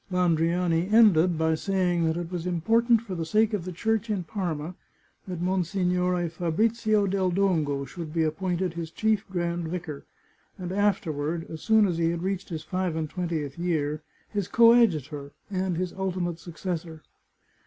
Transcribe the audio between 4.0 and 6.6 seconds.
in Parma that Monsi 191 The Chartreuse of Parma gnore